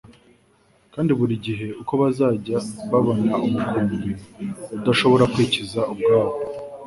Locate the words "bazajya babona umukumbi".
2.01-4.09